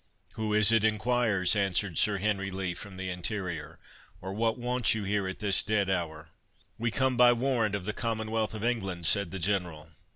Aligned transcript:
"Who 0.33 0.51
is 0.55 0.71
it 0.71 0.83
enquires?" 0.83 1.55
answered 1.55 1.99
Sir 1.99 2.17
Henry 2.17 2.49
Lee 2.49 2.73
from 2.73 2.97
the 2.97 3.11
interior; 3.11 3.77
"or 4.19 4.33
what 4.33 4.57
want 4.57 4.95
you 4.95 5.03
here 5.03 5.27
at 5.27 5.37
this 5.37 5.61
dead 5.61 5.91
hour?" 5.91 6.31
"We 6.79 6.89
come 6.89 7.15
by 7.15 7.33
warrant 7.33 7.75
of 7.75 7.85
the 7.85 7.93
Commonwealth 7.93 8.55
of 8.55 8.63
England," 8.63 9.05
said 9.05 9.29
the 9.29 9.37
General. 9.37 9.91